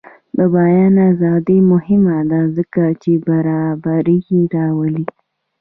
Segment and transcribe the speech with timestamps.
[0.37, 4.19] د بیان ازادي مهمه ده ځکه چې برابري
[4.55, 5.05] راولي.